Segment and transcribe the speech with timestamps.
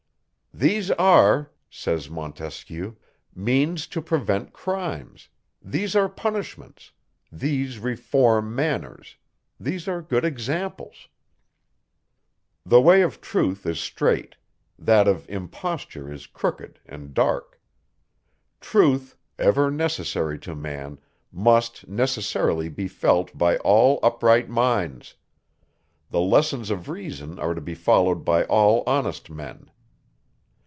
[0.53, 2.95] These are, says Montesquieu,
[3.33, 5.29] means to prevent crimes
[5.61, 6.91] these are punishments;
[7.31, 9.15] these reform manners
[9.61, 11.07] these are good examples.
[12.65, 14.35] The way of truth is straight;
[14.77, 17.59] that of imposture is crooked and dark.
[18.59, 20.99] Truth, ever necessary to man,
[21.31, 25.15] must necessarily be felt by all upright minds;
[26.11, 29.71] the lessons of reason are to be followed by all honest men.